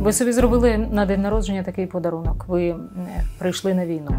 [0.00, 2.44] Ви собі зробили на день народження такий подарунок.
[2.48, 2.76] Ви е,
[3.38, 4.10] прийшли на війну.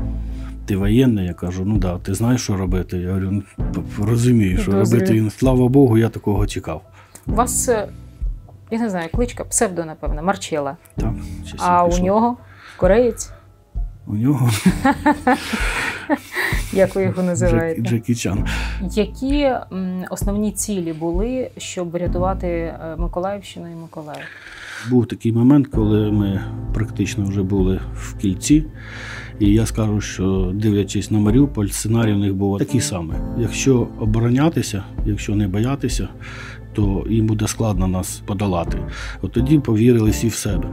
[0.65, 2.97] Ти воєнний, я кажу, ну да, ти знаєш, що робити.
[2.97, 3.43] Я говорю, ну,
[4.05, 5.01] розумію, що Підозрюю.
[5.05, 5.25] робити.
[5.27, 6.81] І, слава Богу, я такого чекав.
[7.27, 7.87] У вас, е,
[8.71, 10.77] я не знаю, кличка, псевдо, напевно, Марчела.
[10.95, 11.13] Так,
[11.57, 12.37] А у нього
[12.77, 13.31] кореєць,
[14.07, 14.49] У нього
[16.73, 17.81] як ви його називаєте.
[17.81, 18.45] Джекі Чан.
[18.81, 19.51] Які
[20.09, 24.23] основні цілі були, щоб врятувати е, Миколаївщину і Миколаїв?
[24.89, 26.41] Був такий момент, коли ми
[26.73, 28.65] практично вже були в кільці.
[29.39, 33.17] І я скажу, що дивлячись на Маріуполь, сценарій в них був такий самий.
[33.39, 36.07] Якщо оборонятися, якщо не боятися,
[36.73, 38.77] то їм буде складно нас подолати.
[39.21, 40.67] От тоді повірили всі в себе.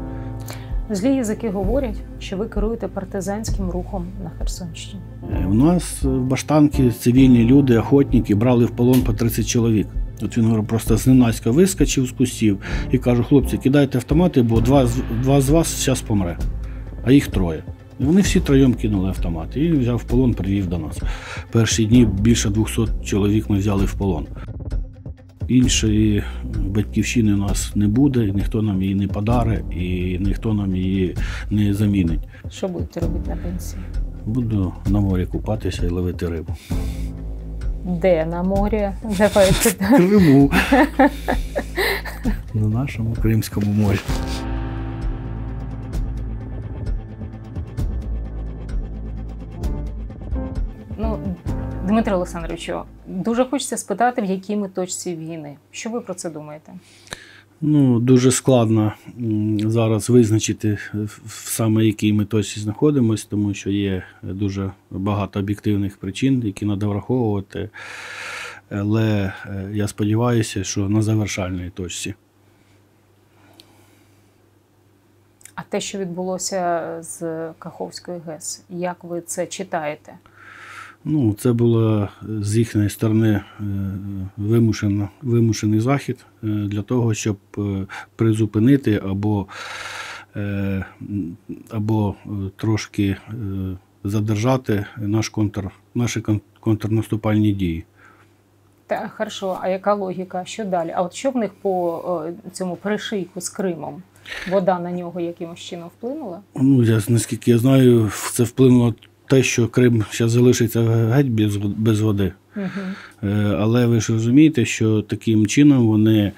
[0.90, 5.02] Злі язики говорять, що ви керуєте партизанським рухом на Херсонщині.
[5.32, 9.86] Е, У нас в Баштанки цивільні люди, охотники, брали в полон по 30 чоловік.
[10.22, 12.58] От він говорить, просто зненацька вискочив з кустів
[12.92, 14.88] і каже: хлопці, кидайте автомати, бо два,
[15.22, 16.38] два з вас зараз помре,
[17.04, 17.62] а їх троє.
[18.00, 20.98] І вони всі троєм кинули автомати і взяв в полон, привів до нас.
[21.52, 24.26] Перші дні більше 200 чоловік ми взяли в полон.
[25.48, 26.22] Іншої
[26.66, 31.16] батьківщини у нас не буде, ніхто нам її не подаре, і ніхто нам її
[31.50, 32.20] не замінить.
[32.50, 33.82] Що будете робити на пенсії?
[34.26, 36.56] Буду на морі купатися і ловити рибу.
[37.88, 38.90] Де на морі?
[39.02, 39.70] Давайте.
[39.96, 40.50] Криму.
[42.54, 43.98] На нашому Кримському морі.
[50.96, 51.18] Ну,
[51.86, 55.56] Дмитро Олександровичу, дуже хочеться спитати, в якій ми точці війни.
[55.70, 56.72] Що ви про це думаєте?
[57.60, 58.92] Ну, дуже складно
[59.58, 65.96] зараз визначити в- в саме якій ми точці знаходимося, тому що є дуже багато об'єктивних
[65.96, 67.70] причин, які треба враховувати.
[68.70, 72.14] Але е, я сподіваюся, що на завершальній точці.
[75.54, 77.20] А те, що відбулося з
[77.58, 80.12] Каховської ГЕС, як ви це читаєте?
[81.04, 82.08] Ну, це було
[82.40, 83.62] з їхньої сторони е,
[84.36, 87.86] вимушено, вимушений захід е, для того, щоб е,
[88.16, 89.46] призупинити або,
[90.36, 90.84] е,
[91.70, 93.34] або е, трошки е,
[94.04, 97.84] задержати наш контр, наші кон- контрнаступальні дії.
[98.86, 100.44] Та хорошо, а яка логіка?
[100.44, 100.92] Що далі?
[100.96, 104.02] А от що в них по е, цьому перешийку з Кримом?
[104.50, 106.40] Вода на нього якимось чином вплинула?
[106.56, 108.94] Ну, я, наскільки я знаю, це вплинуло
[109.28, 112.32] те, що Крим зараз залишиться геть без, без води.
[112.56, 113.30] Угу.
[113.58, 116.32] Але ви ж розумієте, що таким чином вони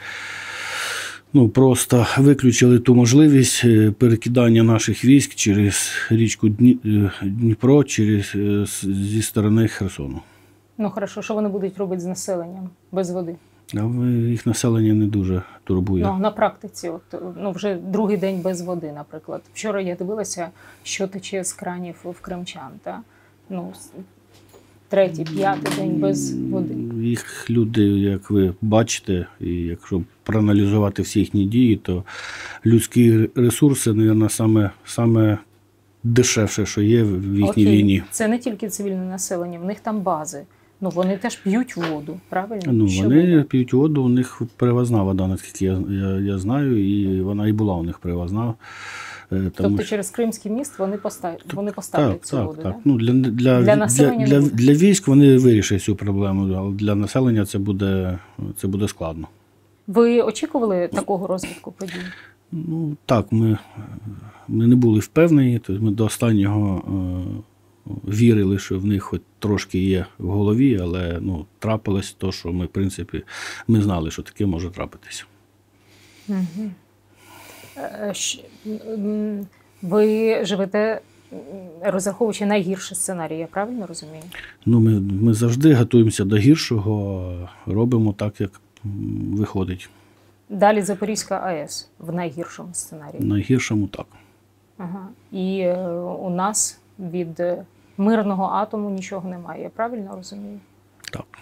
[1.33, 6.53] ну, просто виключили ту можливість е, перекидання наших військ через річку е,
[7.23, 8.37] Дніпро через,
[8.83, 10.21] зі сторони Херсону.
[10.79, 13.35] Ну хорошо, що вони будуть робити з населенням без води?
[13.75, 16.05] А їх населення не дуже турбує.
[16.05, 19.43] Ну на практиці, от ну вже другий день без води, наприклад.
[19.55, 20.49] Вчора я дивилася,
[20.83, 22.71] що тече з кранів в кримчан.
[22.83, 23.01] Та?
[23.51, 23.73] Ну,
[24.89, 26.75] третій, п'ятий день без води.
[27.09, 32.05] Їх люди, як ви бачите, і якщо проаналізувати всі їхні дії, то
[32.67, 35.39] людські ресурси, мабуть, саме, саме
[36.03, 38.03] дешевше, що є в їхній Окей, війні.
[38.11, 40.43] Це не тільки цивільне населення, в них там бази.
[40.81, 42.73] Ну вони теж п'ють воду, правильно?
[42.73, 43.43] Ну, Що вони буде?
[43.43, 47.75] п'ють воду, у них привозна вода, наскільки я, я, я знаю, і вона і була
[47.75, 48.55] у них привозна.
[49.33, 52.73] Е, Тому Тобто через Кримський міст вони поставлять, вони поставлять так, цю так, воду, так.
[52.73, 52.79] Да?
[52.85, 56.95] Ну, для, для, Для для, населення для, для, військ вони вирішать цю проблему, але для
[56.95, 58.19] населення це буде,
[58.57, 59.29] це буде складно.
[59.87, 61.93] Ви очікували такого розвитку подій?
[62.53, 63.59] Ну, так, ми,
[64.49, 67.50] ми не були впевнені, тобто ми до останнього е,
[68.09, 72.65] вірили, що в них хоч трошки є в голові, але ну, трапилось то, що ми,
[72.65, 73.23] в принципі,
[73.69, 75.25] ми знали, що таке може трапитися.
[76.29, 76.71] Угу.
[79.83, 81.01] Ви живете,
[81.83, 84.23] розраховуючи найгірший сценарій, я правильно розумію?
[84.67, 88.61] Ну, ми, ми завжди готуємося до гіршого, робимо так, як
[89.33, 89.91] виходить.
[90.49, 93.23] Далі Запорізька АЕС в найгіршому сценарії.
[93.23, 94.07] В найгіршому так.
[94.79, 95.09] Ага.
[95.33, 97.65] І е, у нас від е,
[97.99, 100.61] мирного атому нічого немає, я правильно розумію?
[101.13, 101.39] так.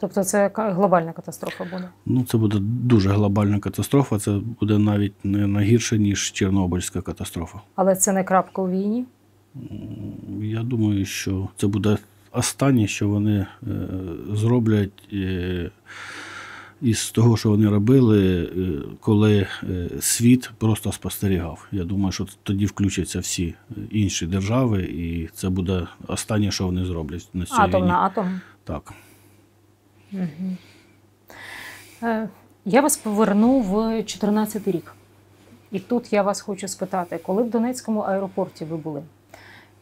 [0.00, 1.88] Тобто це глобальна катастрофа буде.
[2.06, 4.18] Ну, це буде дуже глобальна катастрофа.
[4.18, 7.58] Це буде навіть не найгірше, ніж Чорнобильська катастрофа.
[7.74, 9.04] Але це не крапка у війні.
[10.40, 11.98] Я думаю, що це буде
[12.32, 13.46] останнє, що вони е,
[14.32, 15.70] зроблять е,
[16.82, 21.66] із того, що вони робили, е, коли е, світ просто спостерігав.
[21.72, 23.54] Я думаю, що тоді включаться всі
[23.90, 27.88] інші держави, і це буде останнє, що вони зроблять на цій Атом війні.
[27.92, 28.40] на атом.
[28.64, 28.92] Так.
[32.02, 32.28] Е,
[32.64, 34.94] Я вас поверну в 14 рік.
[35.72, 39.02] І тут я вас хочу спитати, коли в Донецькому аеропорті ви були?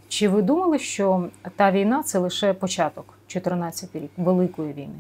[0.09, 4.99] Чи ви думали, що та війна це лише початок, 14 рік, великої війни?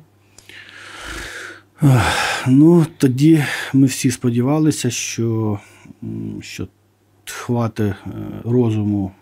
[2.46, 5.58] Ну, тоді ми всі сподівалися, що,
[6.40, 6.68] що
[7.24, 8.10] хватить е,
[8.44, 9.12] розуму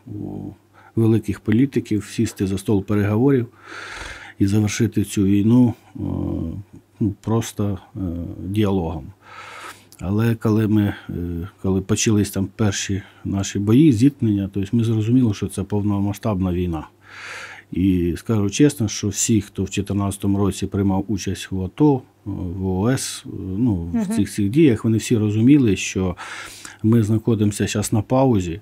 [0.96, 3.46] великих політиків сісти за стол переговорів
[4.38, 6.00] і завершити цю війну е,
[7.00, 8.00] ну, просто е,
[8.38, 9.06] діалогом.
[10.00, 10.94] Але коли ми
[11.62, 16.88] коли почались там перші наші бої, зіткнення, то ми зрозуміли, що це повномасштабна війна.
[17.72, 23.24] І скажу чесно, що всі, хто в 2014 році приймав участь в АТО, в ООС,
[23.58, 26.16] ну, в цих всіх діях, вони всі розуміли, що
[26.82, 28.60] ми знаходимося зараз на паузі,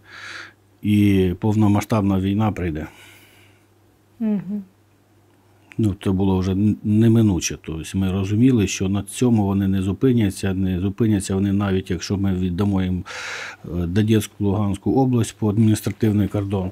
[0.83, 2.87] і повномасштабна війна прийде.
[4.21, 4.63] Угу.
[5.79, 7.59] Ну, це було вже неминуче.
[7.63, 12.35] Тобто ми розуміли, що на цьому вони не зупиняться, не зупиняться вони навіть, якщо ми
[12.35, 13.05] віддамо їм
[13.65, 16.71] е, Донецьку, Луганську область по адміністративний кордон.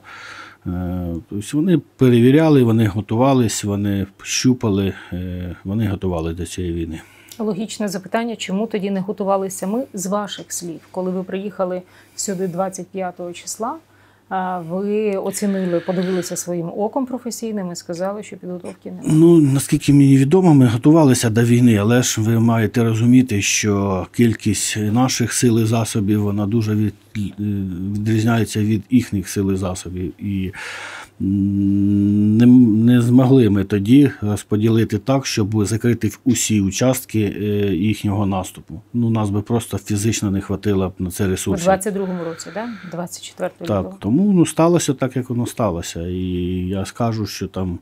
[0.65, 7.01] Тобто вони перевіряли, вони готувались, вони щупали, е, вони готували до цієї війни.
[7.39, 11.83] Логічне запитання, чому тоді не готувалися ми з ваших слів, коли ви приїхали
[12.17, 13.77] сюди 25 числа?
[14.69, 19.09] Ви оцінили, подивилися своїм оком професійним і сказали, що підготовки немає.
[19.13, 24.77] Ну, наскільки мені відомо, ми готувалися до війни, але ж ви маєте розуміти, що кількість
[24.77, 27.21] наших сил і засобів вона дуже від, е,
[27.99, 30.13] відрізняється від їхніх сил і засобів.
[30.19, 30.53] І
[31.21, 32.47] не,
[32.85, 37.43] не змогли ми тоді розподілити так, щоб закрити усі участки е,
[37.75, 38.81] їхнього наступу.
[38.95, 41.69] Ну, нас би просто фізично не хватило б на це У ресурсів.
[41.69, 42.69] 22-му році, да?
[42.91, 43.83] 24 лютого.
[43.83, 46.07] Так, тому ну, сталося так, як воно сталося.
[46.07, 46.23] І
[46.69, 47.79] я скажу, що там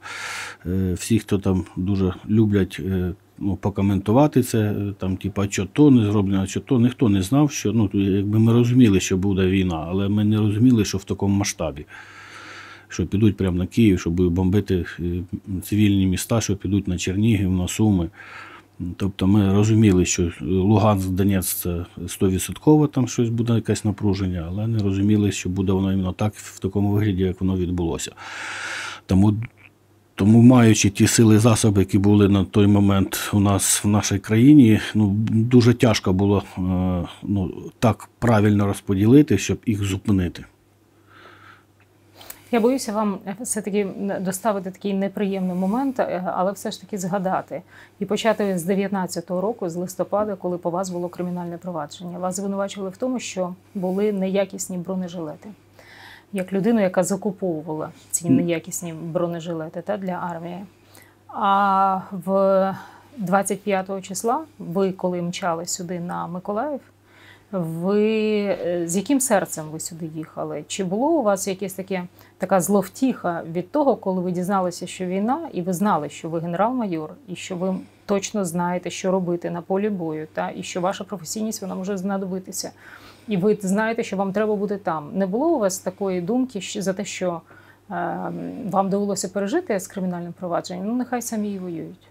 [0.67, 6.13] е, всі, хто там дуже люблять е, ну, покоментувати це, там, типа, що то не
[6.13, 10.09] зроблено, що то, ніхто не знав, що ну, якби ми розуміли, що буде війна, але
[10.09, 11.87] ми не розуміли, що в такому масштабі.
[12.89, 15.23] Що підуть прямо на Київ, що будуть бомбити е,
[15.63, 18.09] цивільні міста, що підуть на Чернігів, на Суми.
[18.97, 24.79] Тобто ми розуміли, що Луганськ, Донець це 100% там щось буде якесь напруження, але не
[24.79, 28.13] розуміли, що буде воно іменно так, в такому вигляді, як воно відбулося.
[29.07, 29.35] Тому,
[30.15, 34.19] тому маючи ті сили і засоби, які були на той момент у нас в нашій
[34.19, 36.61] країні, ну, дуже тяжко було е,
[37.23, 40.45] ну, так правильно розподілити, щоб їх зупинити.
[42.51, 43.85] Я боюся вам все-таки
[44.21, 47.63] доставити такий неприємний момент, е, але все ж таки згадати
[47.99, 52.19] і почати з 19-го року, з листопада, коли по вас було кримінальне провадження.
[52.19, 55.49] Вас звинувачували в тому, що були неякісні бронежилети.
[56.33, 60.65] Як людину, яка закуповувала ці неякісні бронежилети та, для армії.
[61.29, 62.75] А в
[63.17, 66.81] 25 числа, ви коли мчали сюди на Миколаїв,
[67.53, 68.13] ви
[68.45, 70.65] е, з яким серцем ви сюди їхали?
[70.69, 72.05] Чи було у вас якесь таке
[72.39, 77.11] така зловтіха від того, коли ви дізналися, що війна, і ви знали, що ви генерал-майор,
[77.29, 77.75] і що ви
[78.07, 82.71] точно знаєте, що робити на полі бою, та і що ваша професійність вона може знадобитися,
[83.29, 85.11] і ви знаєте, що вам треба бути там.
[85.15, 87.41] Не було у вас такої думки за те, що
[87.91, 88.19] е,
[88.71, 90.87] вам довелося пережити з кримінальним провадженням?
[90.87, 92.09] Ну нехай самі і воюють.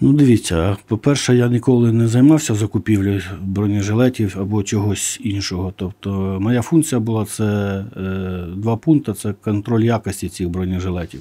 [0.00, 5.72] Ну, дивіться, по-перше, я ніколи не займався закупівлею бронежилетів або чогось іншого.
[5.76, 7.44] Тобто, моя функція була це
[7.96, 11.20] е, два пункти: це контроль якості цих бронежилетів.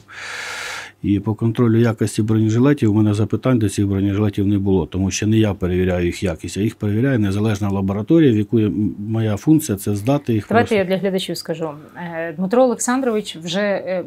[1.04, 5.28] І по контролю якості бронежилетів у мене запитань до цих бронежилетів не було, тому що
[5.28, 8.60] не я перевіряю їх якість, а їх перевіряє незалежна лабораторія, в яку
[9.08, 10.46] моя функція це здати їх.
[10.50, 10.76] Давайте просто.
[10.76, 11.70] я для глядачів скажу.
[11.98, 14.04] Е, Дмитро Олександрович вже е,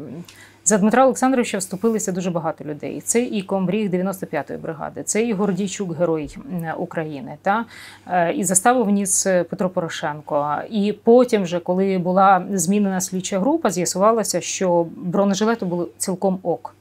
[0.69, 3.01] за Дмитра Олександровича вступилися дуже багато людей.
[3.01, 6.37] Це і комбріг 95-ї бригади, це і Гордійчук, герой
[6.77, 7.65] України, та
[8.07, 10.57] Е, і заставу вніс Петро Порошенко.
[10.69, 16.75] І потім, вже коли була змінена слідча група, з'ясувалося, що бронежилети були цілком ок.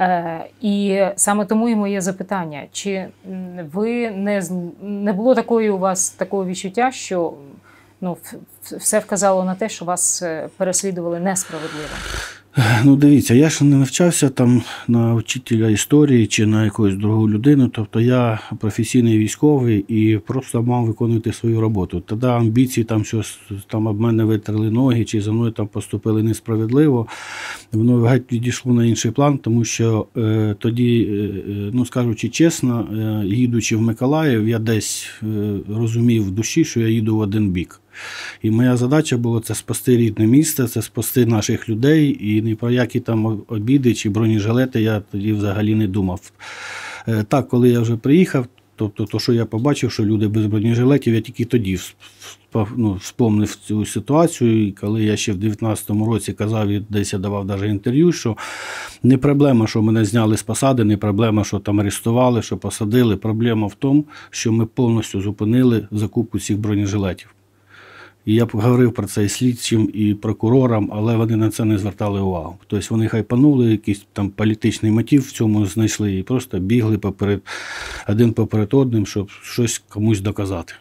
[0.00, 3.06] Е, І саме тому і моє запитання: чи
[3.72, 4.42] ви не
[4.82, 7.32] не було такої у вас такого відчуття, що
[8.00, 8.16] ну,
[8.62, 11.94] все вказало на те, що вас е, переслідували несправедливо?
[12.84, 17.68] Ну, дивіться, я ж не навчався там на вчителя історії чи на якусь другу людину.
[17.68, 22.02] Тобто я професійний військовий і просто мав виконувати свою роботу.
[22.06, 27.06] Тоді амбіції там щось там об мене витерли ноги, чи за мною там поступили несправедливо.
[27.72, 31.14] Воно геть відійшло на інший план, тому що е, тоді, е,
[31.52, 35.26] е, ну скажучи чесно, е, їдучи в Миколаїв, я десь е,
[35.68, 37.80] розумів в душі, що я їду в один бік.
[38.42, 42.18] І моя задача була це спасти рідне місце, це спасти наших людей.
[42.20, 46.32] І ні про які там обіди чи бронежилети я тоді взагалі не думав.
[47.08, 48.46] Е, Так, коли я вже приїхав,
[48.80, 51.78] Тобто, то, що я побачив, що люди без бронежилетів, я тільки тоді
[52.76, 54.66] ну, вспомнив цю ситуацію.
[54.66, 58.36] І коли я ще в 19-му році казав, і десь я давав навіть інтерв'ю, що
[59.02, 63.16] не проблема, що мене зняли з посади, не проблема, що там арестували, що посадили.
[63.16, 67.34] Проблема в тому, що ми повністю зупинили закупку цих бронежилетів.
[68.24, 72.20] І я говорив про це і слідчим, і прокурорам, але вони на це не звертали
[72.20, 72.56] увагу.
[72.66, 77.42] Тобто вони хайпанули, якийсь там політичний мотив в цьому знайшли і просто бігли поперед
[78.08, 80.74] один поперед одним, щоб щось комусь доказати.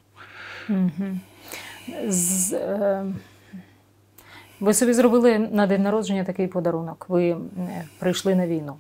[2.08, 3.06] З, е,
[4.60, 7.06] ви собі зробили на день народження такий подарунок.
[7.10, 7.38] Ви е,
[8.00, 8.74] прийшли на війну.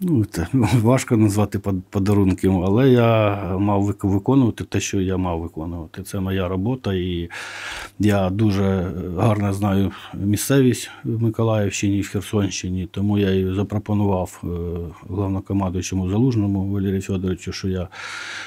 [0.00, 0.46] Ну, це
[0.82, 6.02] важко назвати под- подарунком, але я мав виконувати те, що я мав виконувати.
[6.02, 7.30] Це моя робота, і
[7.98, 14.48] я дуже гарно знаю місцевість в Миколаївщині в Херсонщині, тому я і запропонував е,
[15.08, 17.88] головнокомандуючому Залужному Валерію Федоровичу, що я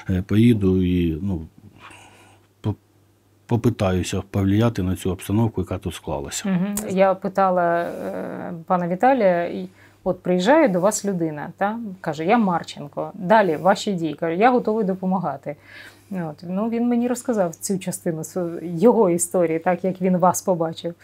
[0.09, 1.41] е, поїду і ну,
[3.51, 6.59] попитаюся повлияти на цю обстановку, яка тут склалася.
[6.89, 9.47] Я питала е, пана Віталія,
[10.03, 11.79] от приїжджає до вас людина, та?
[12.01, 13.11] каже, я Марченко.
[13.13, 14.13] Далі ваші дії.
[14.13, 15.55] Каже, я готовий допомагати.
[16.11, 16.43] От.
[16.43, 18.23] Ну, він мені розказав цю частину
[18.61, 20.95] його історії, так як він вас побачив.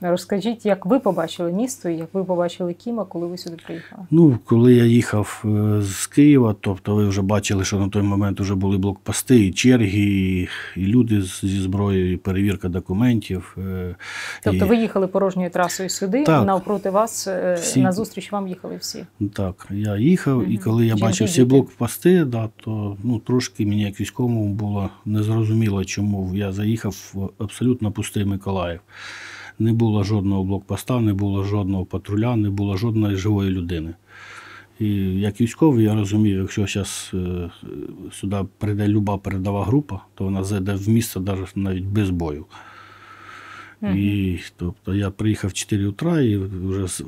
[0.00, 4.02] Розкажіть, як ви побачили місто і як ви побачили Кіма, коли ви сюди приїхали?
[4.10, 8.40] Ну, коли я їхав е, з Києва, тобто ви вже бачили, що на той момент
[8.40, 13.56] вже були блокпости, і черги, і, люди зі зброєю, і перевірка документів.
[13.58, 13.94] е,
[14.42, 16.46] Тобто і, ви їхали порожньою трасою сюди, Так.
[16.46, 17.80] навпроти вас е, Всі.
[17.80, 19.04] на зустріч вам їхали всі.
[19.32, 23.82] Так, я їхав, і коли я Жінки, бачив всі блокпости, да, то ну, трошки мені
[23.82, 28.80] як військовому було незрозуміло, чому я заїхав в абсолютно пустий Миколаїв.
[29.58, 33.94] Не було жодного блокпоста, не було жодного патруля, не було жодної живої людини.
[34.80, 34.86] І
[35.20, 37.12] як військовий я розумів, якщо зараз
[38.12, 41.20] сюди прийде люба передова група, то вона зайде в місто
[41.54, 42.44] навіть- без бою.
[43.82, 47.04] І тобто я приїхав в 4 утра, і вже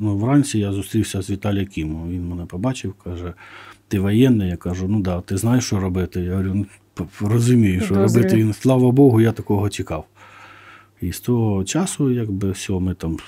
[0.00, 2.10] ну, вранці я зустрівся з Віталієм Кімом.
[2.10, 3.32] Він мене побачив, каже:
[3.88, 4.48] ти воєнний?
[4.48, 6.20] Я кажу, ну да, ти знаєш, що робити?
[6.20, 6.66] Я говорю, ну,
[7.20, 8.22] розумію, що Підозрюю.
[8.24, 8.36] робити.
[8.36, 10.04] Він, слава Богу, я такого чекав.
[11.00, 13.18] І з того часу, якби все, ми там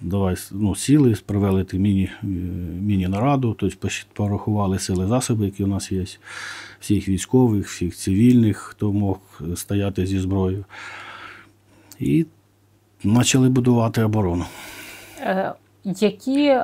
[0.00, 2.26] давай ну, сіли, провели міні, е,
[2.82, 6.04] міні-нараду, тобто порахували сили засоби, які у нас є,
[6.80, 9.18] всіх військових, всіх цивільних, хто мог
[9.54, 10.64] стояти зі зброєю.
[12.00, 12.26] І
[13.14, 14.44] почали будувати оборону.
[15.20, 15.52] Е,
[15.84, 16.56] Які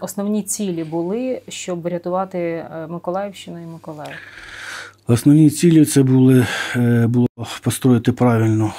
[0.00, 4.16] основні цілі були, щоб врятувати е, Миколаївщину і Миколаїв?
[5.06, 6.46] Основні цілі це були
[7.08, 7.26] було
[7.62, 8.72] построїти правильно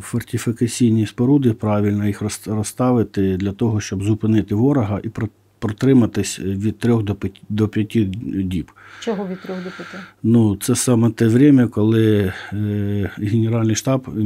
[0.00, 5.28] фортифікаційні споруди, правильно їх роз- розставити для того, щоб зупинити ворога і про-
[5.58, 8.04] протриматись від трьох до п'яти- до п'яти
[8.44, 8.70] діб.
[9.00, 9.98] Чого від трьох до п'яти?
[10.22, 14.20] Ну, це саме те время, коли е, Генеральний штаб е,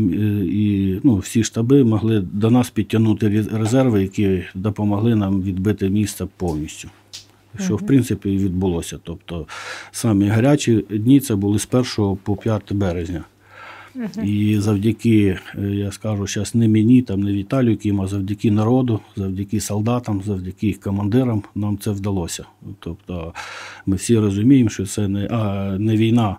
[0.44, 6.88] і ну, всі штаби могли до нас підтягнути резерви, які допомогли нам відбити місто повністю.
[7.60, 8.98] Що, в принципі, і відбулося.
[9.02, 9.46] Тобто
[9.92, 13.24] самі гарячі дні це були з 1 по 5 березня.
[14.24, 19.00] І завдяки, е, я скажу зараз не мені, там не Віталію Кім, а завдяки народу,
[19.16, 22.44] завдяки солдатам, завдяки їх командирам нам це вдалося.
[22.78, 23.34] Тобто
[23.86, 26.36] ми всі розуміємо, що це не, а, не війна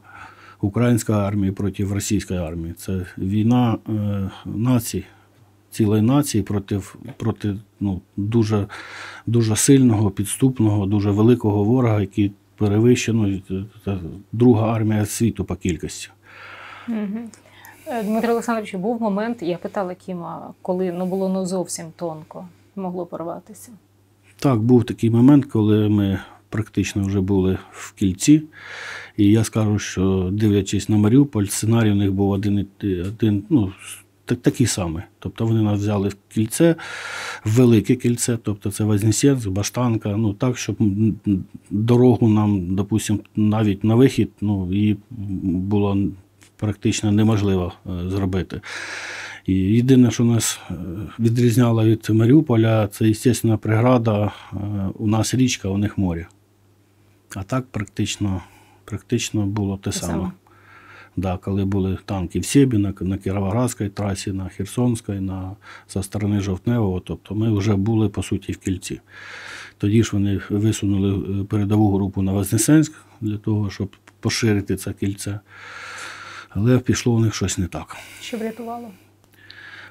[0.62, 2.74] української армії проти російської армії.
[2.78, 5.04] Це війна е, націй,
[5.72, 6.82] цілої нації проти,
[7.18, 8.68] проти ну, дуже,
[9.28, 13.28] дуже сильного, підступного, дуже великого ворога, який перевищено
[13.88, 13.98] е,
[14.32, 16.10] друга армія світу по кількості.
[17.92, 23.06] Е, Дмитро Олександрович, був момент, я питала Кіма, коли ну, було ну, зовсім тонко, могло
[23.06, 23.72] порватися.
[24.40, 26.20] Так, був такий момент, коли ми
[26.50, 28.44] практично вже були в кільці.
[29.18, 32.68] І я скажу, що дивлячись на Маріуполь, сценарій у них був один,
[33.08, 33.72] один ну,
[34.26, 35.04] так, такий самий.
[35.20, 36.76] Тобто вони нас взяли в кільце,
[37.46, 40.76] в велике кільце, тобто це Вознесенськ, Баштанка, ну так, щоб
[41.70, 44.98] дорогу нам, допустимо, навіть на вихід, ну, її
[45.42, 45.98] було
[46.66, 48.62] практично неможливо е, зробити.
[49.46, 50.74] І єдине, що нас е,
[51.20, 54.32] відрізняло від Маріуполя, це, звісно, преграда.
[54.54, 54.58] е,
[54.96, 56.28] У нас річка, у них море.
[57.36, 58.42] А так практично,
[58.86, 60.14] практично було те Те саме.
[60.14, 60.32] саме.
[61.18, 65.52] Да, коли були танки в Себі, на, на Кіровоградській трасі, на Херсонській, на,
[65.88, 69.02] со сторони Жовтневого, тобто ми вже були, по суті, в кільці.
[69.78, 75.40] Тоді ж вони висунули передову групу на Вознесенськ для того, щоб поширити це кільце.
[76.54, 77.98] Але пішло у них щось не так.
[78.22, 78.88] Що врятувало?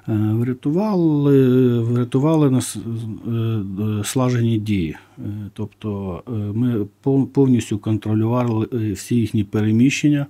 [0.09, 4.97] Е, Врятували, врятували нас е, слажені дії.
[5.19, 5.23] Е,
[5.55, 6.23] Тобто
[6.55, 6.87] ми
[7.33, 10.27] повністю контролювали всі їхні переміщення,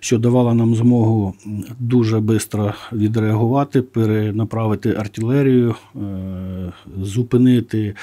[0.00, 1.34] що давало нам змогу
[1.78, 5.74] дуже швидко відреагувати, перенаправити артилерію,
[7.02, 7.94] зупинити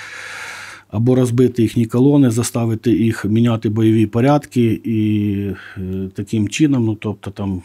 [0.94, 5.36] або розбити їхні колони, заставити їх міняти бойові порядки, і
[5.78, 7.62] е, таким чином, ну тобто там,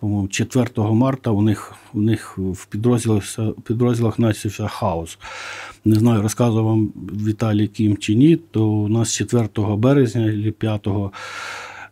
[0.00, 5.18] по-моєму, 4 марта у них, у них в підрозділах, підрозділах почався хаос.
[5.84, 6.92] Не знаю, розказував вам
[7.26, 10.88] Віталій Кім чи ні, то у нас 4 березня або 5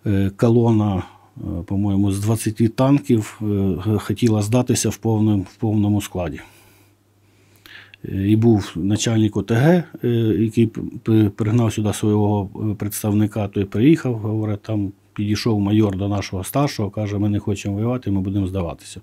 [0.06, 1.02] е, колона,
[1.36, 3.40] е, по-моєму, з 20 танків
[3.98, 6.40] хотіла здатися в повному, в повному складі.
[8.04, 10.66] І був начальник ОТГ, е, який
[11.36, 17.18] пригнав сюди свого е, представника, той приїхав, говорить, там підійшов майор до нашого старшого, каже,
[17.18, 19.00] ми не хочемо воювати, ми будемо здаватися.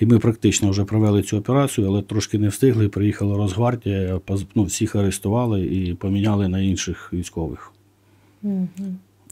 [0.00, 2.88] І ми практично вже провели цю операцію, але трошки не встигли.
[2.88, 4.20] Приїхала Росгвардія,
[4.54, 7.72] ну, всіх арестували і поміняли на інших військових.
[8.42, 8.68] Мгм.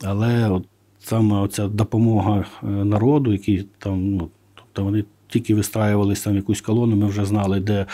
[0.03, 0.65] Але от
[0.99, 6.97] саме оця допомога е, народу, який там, ну, тобто вони тільки вистраювалися там якусь колону,
[6.97, 7.87] ми вже знали, де,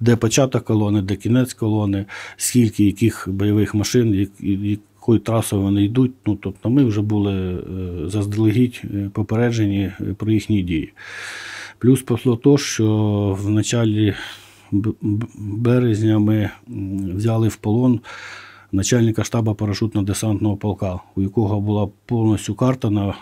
[0.00, 2.04] де початок колони, де кінець колони,
[2.36, 4.28] скільки яких бойових машин,
[5.00, 6.12] якою трасою вони йдуть.
[6.26, 7.58] Ну, тобто ми вже були е,
[8.08, 10.92] заздалегідь е, попереджені е, про їхні дії.
[11.78, 12.86] Плюс пошло то, що
[13.40, 14.14] в началі
[15.38, 16.50] березня ми
[17.16, 18.00] взяли в полон
[18.72, 23.14] начальника штабу парашютно-десантного полка, у якого була повністю карта на е,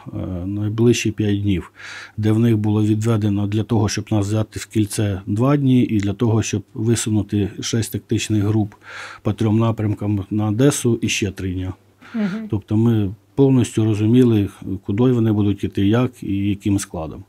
[0.46, 1.72] найближчі 5 днів,
[2.16, 5.98] де в них було відведено для того, щоб нас взяти в кільце 2 дні, і
[5.98, 8.74] для того, щоб висунути 6 тактичних груп
[9.22, 11.70] по трьом напрямкам на Одесу і ще 3 дні.
[12.14, 12.48] Мгм.
[12.50, 14.48] Тобто ми повністю розуміли,
[14.86, 17.24] куди вони будуть іти, як і яким складом.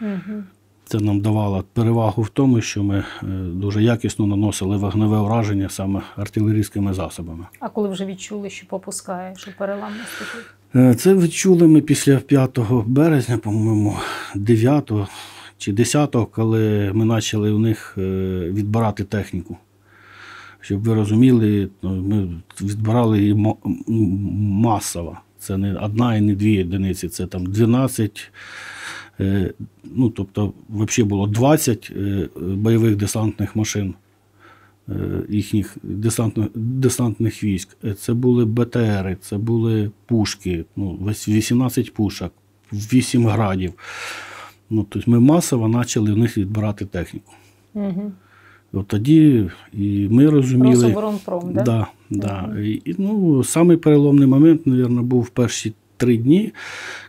[0.00, 0.44] Мгм.
[0.88, 6.02] Це нам давало перевагу в тому, що ми е, дуже якісно наносили вогневе ураження саме
[6.16, 7.46] артилерійськими засобами.
[7.60, 10.54] А коли вже відчули, що попускає, що перелам наступив?
[10.74, 13.96] Е, Це відчули ми після 5 березня, по-моєму,
[14.34, 14.92] 9
[15.58, 18.00] чи 10, коли ми почали у них е,
[18.50, 19.56] відбирати техніку.
[20.60, 22.28] Щоб ви розуміли, ми
[22.60, 23.56] відбирали її
[24.62, 25.18] масово.
[25.38, 28.32] Це не одна і не дві одиниці, це там 12.
[29.20, 29.52] Е,
[29.84, 33.94] Ну, тобто, взагалі було 20 е, бойових десантних машин
[34.88, 34.94] е,
[35.28, 37.76] їхніх десантних, десантних військ.
[37.98, 40.98] Це були БТРи, це були пушки, ну,
[41.28, 42.32] 18 пушок,
[42.72, 43.72] 8 градів.
[44.70, 47.32] Ну, тобто ми масово почали в них відбирати техніку.
[47.74, 48.12] Угу.
[48.72, 50.84] От тоді і ми розуміли.
[50.84, 51.62] Рособоронпром, да?
[51.62, 52.60] Да, да.
[52.60, 56.52] І, і, ну, самий переломний момент, мабуть, був в перші три дні,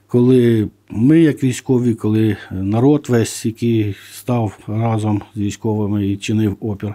[0.08, 6.93] коли ми, як військові, коли народ весь, який став разом з військовими і чинив опір,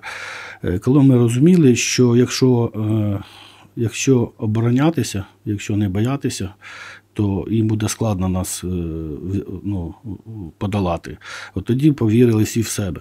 [0.65, 3.25] е, коли ми розуміли, що якщо, е,
[3.77, 6.55] якщо оборонятися, якщо не боятися,
[7.13, 8.67] то їм буде складно нас е,
[9.65, 9.95] ну,
[10.59, 11.19] подолати.
[11.55, 13.01] От тоді повірили всі в себе.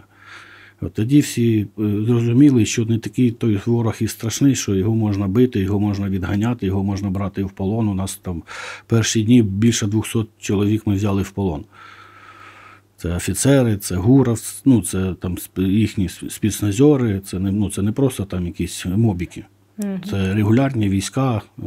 [0.81, 5.27] От тоді всі е, зрозуміли, що не такий той ворог і страшний, що його можна
[5.27, 7.87] бити, його можна відганяти, його можна брати в полон.
[7.87, 8.43] У нас там
[8.87, 11.65] перші дні більше 200 чоловік ми взяли в полон.
[12.97, 18.25] Це офіцери, це гуров, ну це там їхні спецназьори, це не, ну, це не просто
[18.25, 19.45] там якісь мобіки.
[19.77, 20.01] Мгм.
[20.09, 21.61] Це регулярні війська, е,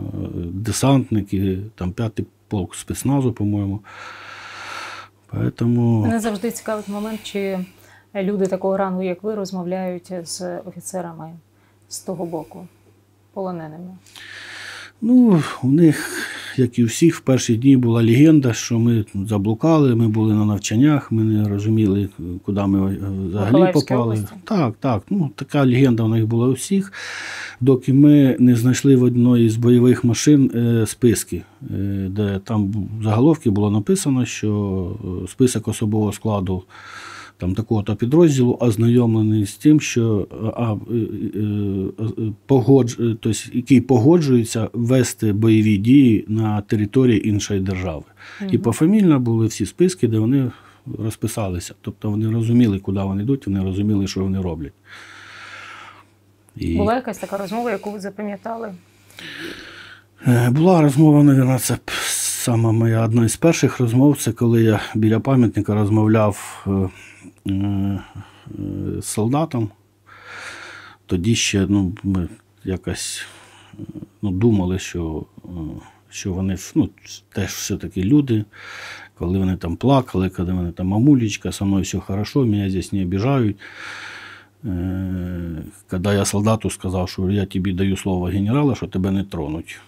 [0.53, 3.81] десантники, там п'ятий полк спецназу, по-моєму.
[5.33, 6.03] Поэтому...
[6.03, 7.59] Мене завжди цікавить момент, чи
[8.23, 11.31] люди такого рангу, як ви, розмовляють з офіцерами
[11.89, 12.67] з того боку,
[13.33, 13.97] полоненими.
[15.01, 19.95] Ну, у них, як і у всіх, в перші дні була легенда, що ми заблукали,
[19.95, 22.09] ми були на навчаннях, ми не розуміли,
[22.45, 22.99] куди ми е,
[23.29, 24.03] взагалі попали.
[24.03, 24.27] області?
[24.45, 25.03] Так, так.
[25.11, 26.93] Ну, така легенда у них була у всіх,
[27.61, 31.75] доки ми не знайшли в одної з бойових машин е, списки, е,
[32.11, 36.63] де там в заголовки було написано, що список особового складу
[37.45, 40.97] там такого-то підрозділу ознайомлений з тим, що е, а, е,
[42.01, 48.03] е, погодж, тобто, який погоджується вести бойові дії на території іншої держави.
[48.51, 50.51] І пофамільно були всі списки, де вони
[50.99, 51.75] розписалися.
[51.81, 54.73] Тобто вони розуміли, куди вони йдуть, вони розуміли, що вони роблять.
[56.57, 56.77] І...
[56.77, 58.75] Була якась така розмова, яку ви запам'ятали?
[60.51, 61.79] Була розмова, мабуть, це
[62.45, 66.67] сама моя одна із перших розмов, це коли я біля пам'ятника розмовляв
[67.47, 69.71] з солдатом.
[71.07, 72.29] Тоді ще ну, ми
[72.65, 73.27] якось
[73.75, 73.83] е,
[74.23, 75.49] ну, думали, що, е,
[76.11, 76.91] що вони ну,
[77.33, 78.45] теж все-таки люди.
[79.19, 83.03] Коли вони там плакали, коли вони там мамулечка, со мною все хорошо, мене здесь не
[83.03, 83.57] обіжають.
[84.65, 89.81] Е, Коли я солдату сказав, що я тобі даю слово генерала, що тебе не тронуть.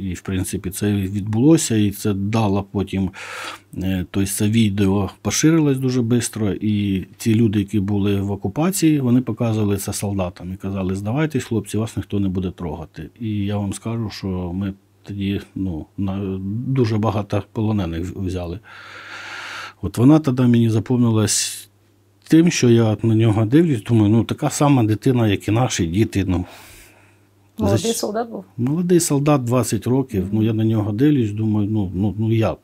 [0.00, 3.10] І, в принципі, це відбулося, і це дало потім.
[4.10, 9.76] Тобто це відео поширилось дуже швидко, і ті люди, які були в окупації, вони показували
[9.76, 13.10] це солдатам і казали, здавайтесь, хлопці, вас ніхто не буде трогати.
[13.20, 15.86] І я вам скажу, що ми тоді ну,
[16.66, 18.58] дуже багато полонених взяли.
[19.82, 21.68] От вона тоді мені запомнилась
[22.28, 26.24] тим, що я на нього дивлюсь, думаю, ну така сама дитина, як і наші діти.
[26.28, 26.44] Ну,
[27.58, 28.44] Молодий Зач- солдат був.
[28.56, 32.58] Молодий солдат 20 років, ну я на нього дивлюсь, думаю, ну, ну, ну як.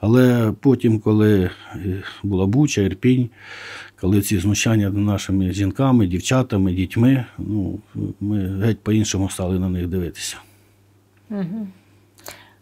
[0.00, 3.28] Але потім, коли е, була Буча, Ірпінь,
[4.00, 7.78] коли ці знущання над нашими жінками, дівчатами, дітьми, ну,
[8.20, 10.36] ми геть по-іншому стали на них дивитися.
[11.30, 11.66] Угу.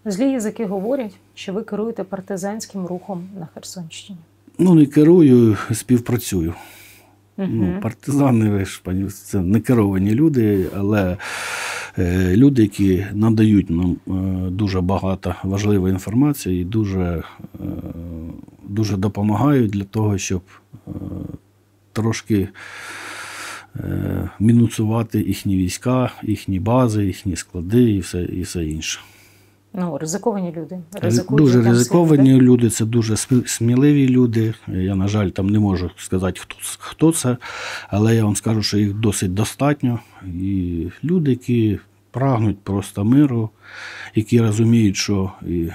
[0.05, 4.19] Злі язики говорять, що ви керуєте партизанським рухом на Херсонщині.
[4.59, 6.55] Ну, не керую, співпрацюю.
[7.37, 11.17] Ну, партизани, ви ж пані, це не керовані люди, але
[11.99, 14.11] е, люди, які надають нам е,
[14.51, 17.23] дуже багато важливої інформації і дуже,
[17.55, 17.65] е,
[18.69, 20.43] дуже допомагають для того, щоб
[20.89, 20.91] е,
[21.93, 22.49] трошки
[23.77, 29.01] е, мінусувати їхні війська, їхні бази, їхні склади і все, і все інше.
[29.75, 30.79] Ну, ризиковані люди.
[30.93, 34.55] Ризикують Дуже ризиковані люди, це дуже смі- сміливі люди.
[34.69, 37.37] Я, на жаль, там не можу сказати, хто, хто це,
[37.89, 39.99] але я вам скажу, що їх досить достатньо.
[40.27, 41.79] І люди, які
[42.11, 43.51] прагнуть просто миру,
[44.15, 45.69] які розуміють, що і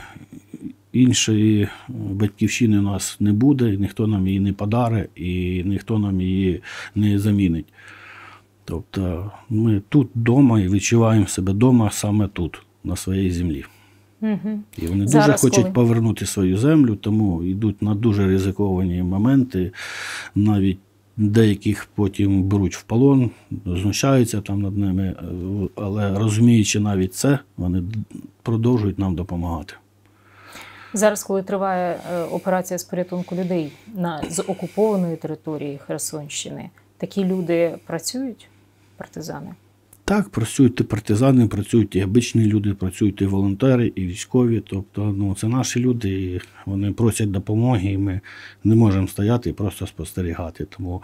[0.93, 6.21] іншої батьківщини у нас не буде, і ніхто нам її не подаре, і ніхто нам
[6.21, 6.61] її
[6.95, 7.65] не замінить.
[8.65, 13.65] Тобто ми тут вдома і відчуваємо себе вдома саме тут, на своїй землі.
[14.21, 14.63] Мгм.
[14.77, 15.73] І вони Зараз дуже хочуть коли?
[15.73, 19.71] повернути свою землю, тому йдуть на дуже ризиковані моменти.
[20.35, 20.79] Навіть
[21.17, 23.31] деяких потім беруть в полон,
[23.65, 25.23] знущаються там над ними, е,
[25.75, 27.83] але розуміючи навіть це, вони
[28.43, 29.73] продовжують нам допомагати.
[30.93, 37.75] Зараз, коли триває е, операція з порятунку людей на з окупованої території Херсонщини, такі люди
[37.85, 38.47] працюють,
[38.97, 39.49] партизани.
[40.09, 44.63] Так, працюють і партизани, працюють і обичні люди, працюють і волонтери, і військові.
[44.67, 48.21] Тобто, ну, це наші люди, і вони просять допомоги, і ми
[48.63, 50.65] не можемо стояти і просто спостерігати.
[50.65, 51.03] Тому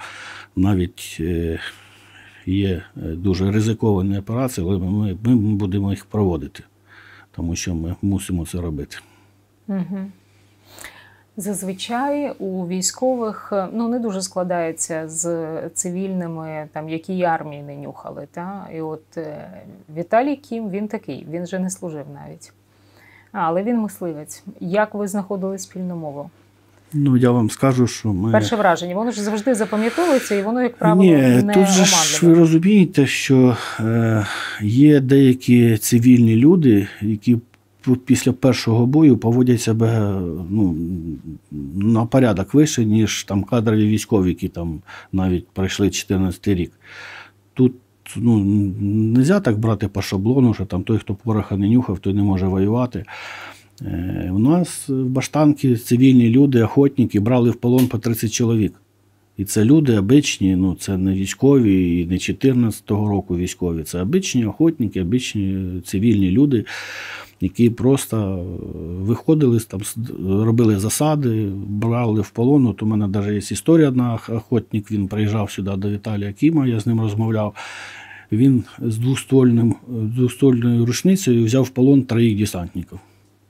[0.55, 1.59] навіть е,
[2.45, 6.63] є е, дуже ризиковані операції, але ми, ми будемо їх проводити,
[7.31, 8.97] тому що ми мусимо це робити.
[9.67, 10.11] Угу.
[11.37, 17.75] Зазвичай у військових е, ну не дуже складається з цивільними, там які й армії не
[17.75, 18.27] нюхали.
[18.31, 18.67] Та?
[18.75, 19.49] І от е,
[19.97, 22.53] Віталій Кім він такий, він же не служив навіть.
[23.31, 24.43] Але він мисливець.
[24.59, 26.29] Як ви знаходили спільну мову?
[26.93, 28.31] Ну, я вам скажу, що ми.
[28.31, 32.27] Перше враження, воно ж завжди запам'ятовується, і воно, як правило, Ні, не тут же ж
[32.27, 34.25] ви розумієте, що е,
[34.61, 37.37] є деякі цивільні люди, які
[38.05, 40.19] після першого бою поводять себе
[40.49, 40.75] ну,
[41.75, 46.71] на порядок вище, ніж там кадрові військові, які там навіть пройшли 14 рік.
[47.53, 47.73] Тут
[48.15, 48.43] ну,
[48.81, 52.23] не можна так брати по шаблону, що там той, хто пороха не нюхав, той не
[52.23, 53.05] може воювати.
[53.81, 58.73] Е, У нас в Баштанки цивільні люди, охотники брали в полон по 30 чоловік.
[59.37, 63.83] І це люди обичні, ну це не військові, і не 14-го року військові.
[63.83, 66.65] Це обичні охотники, обичні цивільні люди,
[67.41, 68.43] які просто е,
[69.03, 69.81] виходили, там,
[70.45, 72.67] робили засади, брали в полон.
[72.67, 76.79] От у мене навіть є історія одна, охотник, він приїжджав сюди до Віталія Кіма, я
[76.79, 77.55] з ним розмовляв.
[78.31, 82.99] Він з двоствольним, двоствольною рушницею взяв в полон троїх десантників.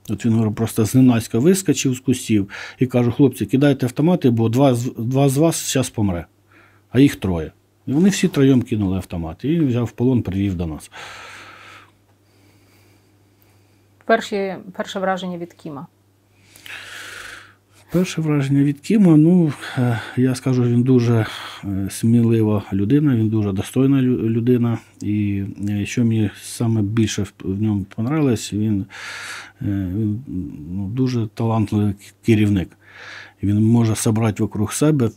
[0.08, 5.28] От він просто зненацька вискочив з кустів і каже: хлопці, кидайте автомати, бо два, два
[5.28, 6.26] з вас зараз помре,
[6.90, 7.52] а їх троє.
[7.86, 9.52] І вони всі троєм кинули автомати.
[9.52, 10.90] І взяв в полон, привів до нас.
[14.06, 15.86] Перші, перше враження від Кіма.
[17.92, 21.26] Перше враження від Кіма, ну е, я скажу, він дуже
[21.64, 24.78] е, смілива людина, він дуже достойна людина.
[25.02, 28.86] І е, що мені саме більше в- ньому понравилось, він,
[29.62, 30.24] він
[30.72, 31.94] ну, дуже талантливий
[32.26, 32.68] керівник.
[33.42, 35.10] Він може зібрати вокруг себе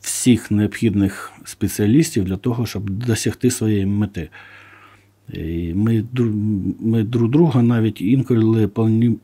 [0.00, 4.28] всіх необхідних спеціалістів для того, щоб досягти своєї мети.
[5.32, 6.04] І ми,
[6.80, 8.70] ми друг друга навіть інколи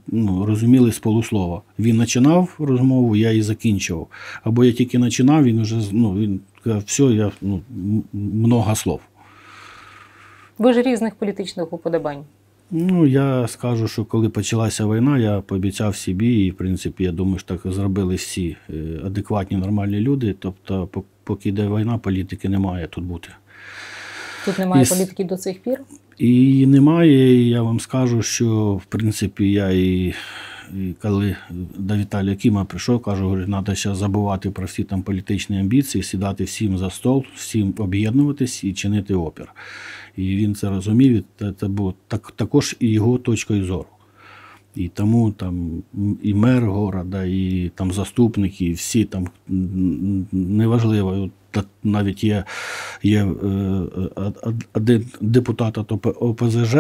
[0.07, 1.62] ну, розуміли з полуслова.
[1.79, 4.09] Він починав розмову, я її закінчував.
[4.45, 7.61] Або я тільки починав, він вже ну, він казав, все, я ну,
[8.12, 9.01] много слов.
[10.59, 12.25] Ви ж різних політичних уподобань.
[12.71, 17.38] Ну, я скажу, що коли почалася війна, я пообіцяв собі, і в принципі, я думаю,
[17.38, 20.35] що так зробили всі е, адекватні, нормальні люди.
[20.38, 20.88] Тобто,
[21.25, 23.29] поки йде війна, політики немає тут бути.
[24.46, 25.80] Тут немає Із- політики до цих пір.
[26.18, 30.14] І немає, і я вам скажу, що в принципі я і,
[30.74, 31.37] і коли
[31.78, 36.44] до Віталія Кіма прийшов, кажу, говорю, треба зараз забувати про всі там політичні амбіції, сідати
[36.44, 39.48] всім за стол, всім об'єднуватись і чинити опір.
[40.16, 43.87] І він це розумів, і це, це було так, також і його точкою зору.
[44.74, 45.82] І тому там
[46.22, 49.28] і мер города, і там заступники, і всі там
[50.32, 51.30] неважливо.
[51.83, 52.45] Навіть є,
[53.03, 53.47] є е,
[54.16, 54.33] е,
[54.73, 56.77] один депутат от ОПЗЖ,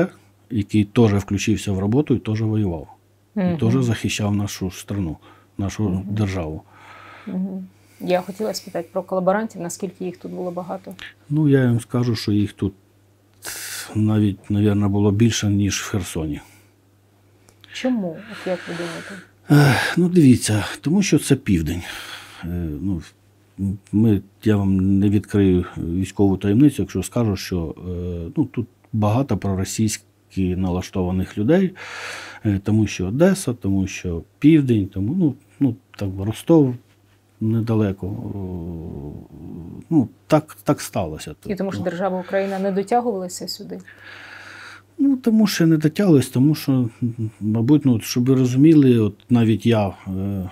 [0.50, 2.88] який теж включився в роботу і теж воював.
[3.36, 5.16] І теж захищав нашу страну,
[5.58, 6.62] нашу державу.
[7.26, 7.66] Мгм.
[8.00, 10.94] Я хотіла спитати про колаборантів, наскільки їх тут було багато.
[11.30, 12.72] Ну, я їм скажу, що їх тут
[13.94, 16.40] навіть, мабуть, було більше, ніж в Херсоні.
[17.72, 18.16] Чому?
[18.32, 19.26] От як ви думаєте?
[19.96, 21.82] Ну, дивіться, тому що це південь.
[22.44, 22.46] Е,
[22.80, 23.02] Ну,
[23.92, 30.06] ми, я вам не відкрию військову таємницю, якщо скажу, що е, ну, тут багато проросійськи
[30.36, 31.74] налаштованих людей,
[32.44, 36.74] е, тому що Одеса, тому що Південь, тому ну, ну, там, Ростов
[37.40, 38.06] недалеко.
[38.06, 39.12] О,
[39.90, 41.34] Ну, так, так сталося.
[41.46, 43.80] І тому що Тобто, держава Україна не дотягувалася сюди.
[44.98, 46.88] Ну, тому що не дотягувалось, тому що,
[47.40, 50.48] мабуть, ну, щоб ви розуміли, от навіть я, е, е,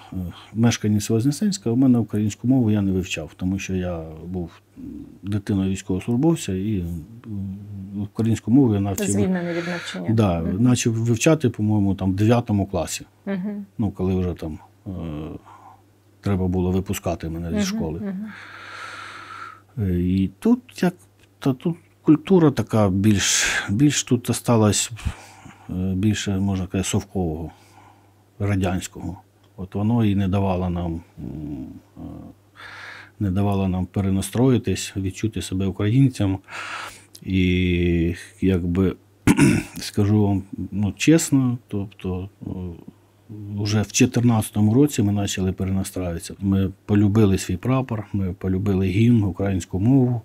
[0.54, 4.50] мешканець Вознесенська, у мене українську мову я не вивчав, тому що я був
[5.22, 6.84] дитиною військовослужбовця і
[8.02, 10.10] українську мову я навчив, Звільнене від навчання.
[10.14, 13.64] да, начав вивчати, по-моєму, там в 9 класі, Угу.
[13.78, 14.90] ну, коли вже там е,
[16.20, 18.14] треба було випускати мене зі школи.
[19.78, 20.94] Е, І тут як
[21.38, 24.90] та тут культура така більш, більш тут осталась
[25.70, 27.50] е, більше, можна казати, совкового,
[28.38, 29.20] радянського.
[29.56, 31.22] От воно і не давало нам, е,
[33.20, 36.38] не давало нам перенастроїтись, відчути себе українцям.
[37.22, 38.96] І якби
[39.80, 42.28] скажу вам ну, чесно, тобто
[43.30, 46.34] вже в 2014 році ми почали перенастраюватися.
[46.40, 50.22] Ми полюбили свій прапор, ми полюбили гімн, українську мову.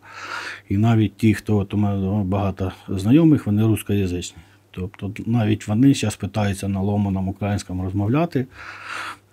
[0.70, 4.42] І навіть ті, хто от у мене багато знайомих, вони рускоязичні.
[4.72, 8.48] Тобто навіть вони зараз питаються на ломаному українському розмовляти.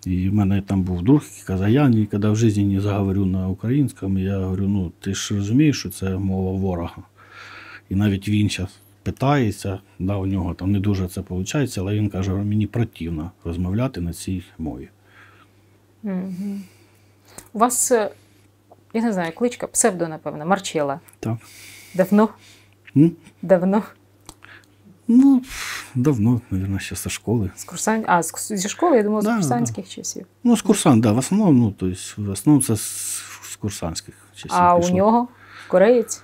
[0.06, 3.48] І в мене там був друг, який казав, я ніколи в житті не заговорю на
[3.48, 4.18] українському.
[4.18, 7.02] Я говорю, ну ти ж розумієш, що це мова ворога.
[7.88, 12.10] І навіть він зараз питається, да, у нього там не дуже це виходить, але він
[12.10, 14.88] каже, мені противно розмовляти на цій мові.
[16.02, 16.60] Угу.
[17.52, 18.10] У вас, е,
[18.94, 21.00] я не знаю, кличка, псевдо, напевно, Марчела.
[21.20, 21.36] Так.
[21.94, 22.28] Давно?
[22.96, 23.12] М?
[23.42, 23.82] Давно.
[25.08, 25.42] Ну,
[25.94, 27.50] давно, мабуть, ще зі школи.
[27.56, 28.04] З курсан...
[28.06, 30.26] А, зі школи, я думала, з Да, курсантських часів.
[30.44, 32.80] Ну, з курсант, да, в основному, ну, то есть, в основному це з,
[33.42, 34.50] з курсантських часів.
[34.54, 35.28] А у нього
[35.68, 36.22] кореєць,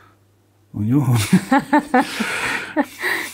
[0.73, 1.19] У нього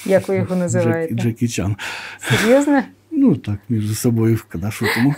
[0.07, 1.15] як ви його Джек, називаєте?
[1.15, 1.77] Джекі Чан.
[2.19, 2.83] Серйозно?
[3.11, 5.15] Ну, так, між собою, в шутимо.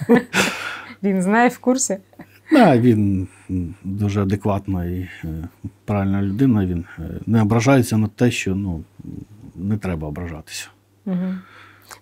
[1.02, 1.98] Він знає в курсі.
[2.52, 3.28] Да, він
[3.84, 5.48] дуже адекватна і е,
[5.84, 6.66] правильна людина.
[6.66, 8.84] Він е, не ображається на те, що ну,
[9.54, 10.68] не треба ображатися.
[11.06, 11.34] Угу.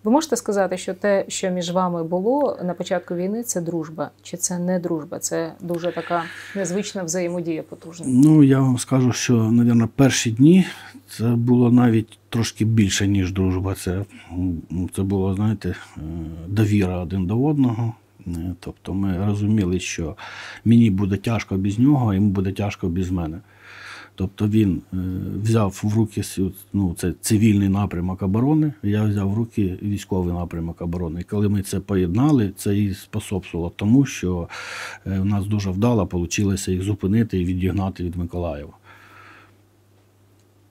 [0.05, 4.37] Ви можете сказати, що те, що між вами було на початку війни, це дружба, чи
[4.37, 5.19] це не дружба?
[5.19, 6.23] Це дуже така
[6.57, 8.07] незвична взаємодія потужна.
[8.09, 10.67] Ну, я вам скажу, що, мабуть, перші дні
[11.09, 13.75] це було навіть трошки більше, ніж дружба.
[13.75, 14.63] Це, м,
[14.97, 16.01] це було, знаєте, е,
[16.47, 17.95] довіра один до одного.
[18.27, 18.31] Е,
[18.61, 20.17] Тобто ми розуміли, що
[20.65, 23.39] мені буде тяжко без нього, йому буде тяжко без мене.
[24.19, 24.97] Тобто він е,
[25.43, 26.23] взяв в руки
[26.73, 31.21] ну, це цивільний напрямок оборони, я взяв в руки військовий напрямок оборони.
[31.21, 34.49] І коли ми це поєднали, це і способствувало тому, що
[35.07, 38.73] е, у нас дуже вдало вийшло їх зупинити і відігнати від Миколаєва.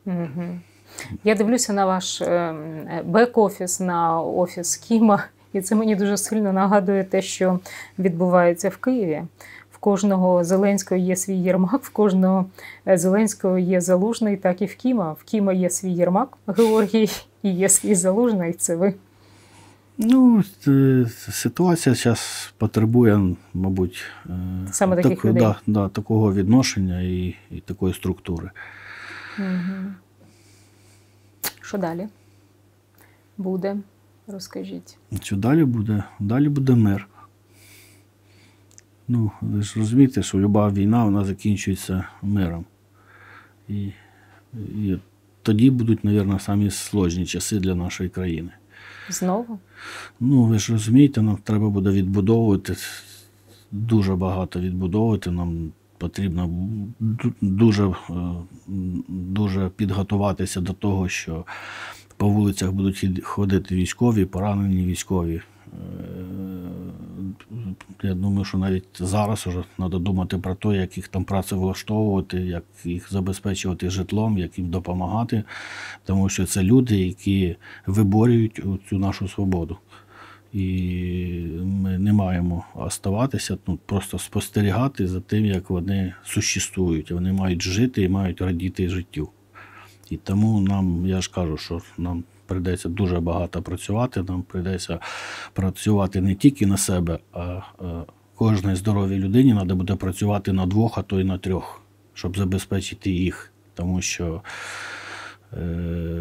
[0.05, 0.59] Угу.
[1.23, 2.57] Я дивлюся на ваш ем,
[3.05, 7.59] бек-офіс, на офіс Кіма, і це мені дуже сильно нагадує те, що
[7.99, 9.23] відбувається в Києві.
[9.77, 12.45] В кожного Зеленського є свій Єрмак, в кожного
[12.87, 15.11] е, Зеленського є залужний, так і в Кіма.
[15.11, 17.09] В Кіма є свій Єрмак Георгій
[17.43, 18.53] і є свій залужний.
[18.53, 18.93] Це ви.
[19.97, 20.43] Ну,
[21.31, 24.31] ситуація зараз потребує, мабуть, е,
[24.71, 25.43] Саме таких людей.
[25.43, 28.51] Да, да, такого відношення і, і такої структури.
[29.39, 29.91] Угу.
[31.61, 32.07] Що далі?
[33.37, 33.77] Буде?
[34.27, 34.97] Розкажіть.
[35.21, 36.03] Що далі буде?
[36.19, 37.07] Далі буде мир.
[39.07, 42.65] Ну, ви ж розумієте, що люба війна вона закінчується миром.
[43.69, 43.91] І,
[44.53, 44.97] і
[45.41, 48.49] тоді будуть, мабуть, самі сложні часи для нашої країни.
[49.09, 49.59] Знову?
[50.19, 52.75] Ну, ви ж розумієте, нам треба буде відбудовувати
[53.71, 55.31] дуже багато відбудовувати.
[55.31, 56.49] Нам потрібно
[57.41, 57.93] дуже, е,
[59.07, 61.45] дуже підготуватися до того, що
[62.17, 65.41] по вулицях будуть ходити військові, поранені військові.
[68.03, 72.63] Я думаю, що навіть зараз вже треба думати про те, як їх там працевлаштовувати, як
[72.83, 75.43] їх забезпечувати житлом, як їм допомагати,
[76.05, 77.55] тому що це люди, які
[77.85, 79.77] виборюють цю нашу свободу.
[80.53, 80.63] І
[81.63, 87.11] ми не маємо оставатися, ну, просто спостерігати за тим, як вони существують.
[87.11, 89.29] Вони мають жити і мають радіти життю.
[90.09, 94.23] І тому нам, я ж кажу, що нам прийдеться дуже багато працювати.
[94.27, 94.99] Нам прийдеться
[95.53, 97.61] працювати не тільки на себе, а е,
[98.35, 101.81] кожній здоровій людині треба буде працювати на двох, а то й на трьох,
[102.13, 103.51] щоб забезпечити їх.
[103.73, 104.41] Тому що
[105.53, 105.57] е,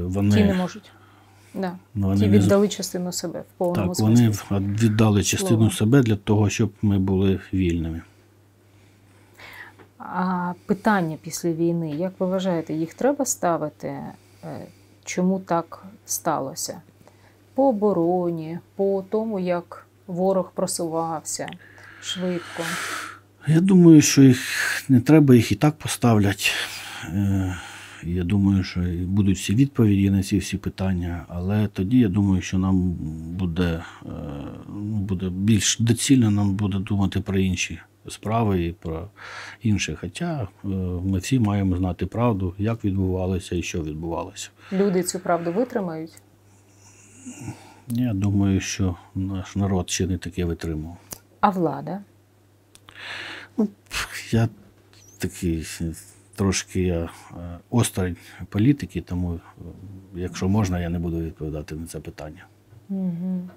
[0.05, 0.91] вони, Ті не можуть.
[1.55, 1.73] Да.
[1.95, 5.71] ну, вони Ті віддали частину себе в повному так, вони віддали частину Слова.
[5.71, 8.03] себе для того, щоб ми були вільними.
[9.99, 13.89] А питання після війни, як ви вважаєте, їх треба ставити?
[14.45, 14.67] Е,
[15.05, 16.83] Чому так сталося?
[17.55, 21.49] По обороні, по тому, як ворог просувався
[22.01, 22.63] швидко.
[23.47, 24.41] Я думаю, що їх
[24.89, 26.53] не треба, їх і так поставлять.
[28.03, 32.59] Я думаю, що будуть всі відповіді на ці всі питання, але тоді я думаю, що
[32.59, 32.93] нам
[33.39, 34.09] буде, е,
[34.69, 37.79] ну, буде більш доцільно нам буде думати про інші
[38.09, 39.09] справи і про
[39.63, 39.97] інше.
[40.01, 40.69] Хоча е,
[41.05, 44.51] ми всі маємо знати правду, як відбувалося і що відбувалося.
[44.73, 46.13] Люди цю правду витримають.
[47.89, 50.97] Я думаю, що наш народ ще не таке витримував.
[51.41, 52.03] А влада?
[54.31, 54.49] Я
[55.19, 55.67] такий
[56.37, 57.09] трошки я е,
[57.71, 58.17] осторонь
[58.49, 59.41] політики, тому, е,
[60.15, 62.47] якщо можна, я не буду відповідати на це питання.
[62.89, 63.49] Угу.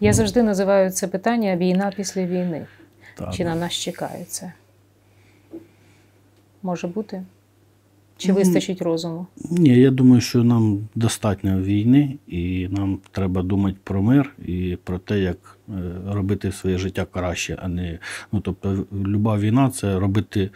[0.00, 2.66] Я завжди називаю це питання війна після війни.
[3.14, 3.34] Так.
[3.34, 4.52] Чи на нас чекається?
[6.62, 7.24] Може бути?
[8.22, 9.26] Чи вистачить розуму?
[9.50, 14.98] Ні, я думаю, що нам достатньо війни, і нам треба думати про мир і про
[14.98, 15.72] те, як е,
[16.06, 17.98] робити своє життя краще, а не
[18.32, 20.50] ну тобто, люба війна це робити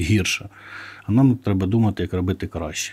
[0.00, 0.48] гірше.
[1.04, 2.92] А нам треба думати, як робити краще.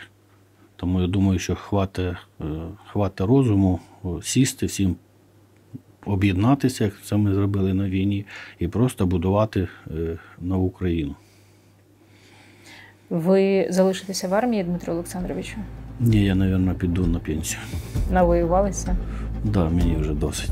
[0.76, 2.44] Тому я думаю, що хватить, е,
[2.92, 3.80] хватить розуму
[4.22, 4.96] сісти всім.
[6.06, 8.26] Об'єднатися, як це ми зробили на війні,
[8.60, 11.16] і просто будувати е, нову країну.
[13.10, 15.58] Ви залишитеся в армії, Дмитро Олександровичу?
[16.00, 17.60] Ні, я, мабуть, піду на пенсію.
[18.12, 18.96] Навоювалися?
[19.44, 20.52] Да, мені вже досить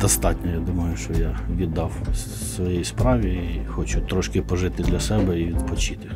[0.00, 0.50] достатньо.
[0.52, 1.92] Я думаю, що я віддав
[2.56, 6.08] своїй справі і хочу трошки пожити для себе і відпочити.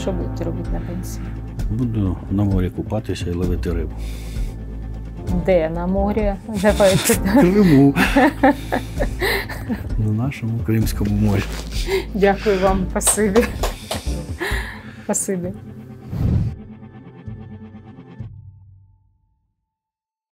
[0.00, 1.24] Що будете робити на пенсії?
[1.70, 3.92] Буду на морі купатися і ловити рибу.
[5.46, 6.34] Де на морі?
[6.62, 7.14] Давайте.
[7.40, 7.94] Криму.
[9.98, 11.42] На нашому Кримському морі.
[12.14, 13.44] Дякую вам, спасибі.
[15.08, 15.52] Спасибі.